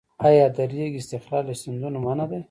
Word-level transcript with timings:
آیا 0.27 0.45
د 0.55 0.57
ریګ 0.73 0.93
استخراج 0.99 1.43
له 1.49 1.55
سیندونو 1.61 1.97
منع 2.05 2.25
دی؟ 2.29 2.39